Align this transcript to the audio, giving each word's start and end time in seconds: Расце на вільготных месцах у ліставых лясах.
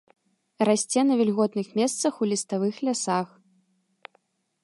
Расце 0.67 1.01
на 1.09 1.17
вільготных 1.19 1.67
месцах 1.81 2.13
у 2.25 2.29
ліставых 2.31 2.75
лясах. 2.87 3.35